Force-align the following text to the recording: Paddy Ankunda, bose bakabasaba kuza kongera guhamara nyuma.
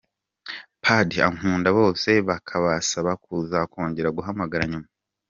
Paddy 0.83 1.17
Ankunda, 1.27 1.67
bose 1.79 2.09
bakabasaba 2.29 3.11
kuza 3.23 3.57
kongera 3.71 4.13
guhamara 4.17 4.63
nyuma. 4.71 4.87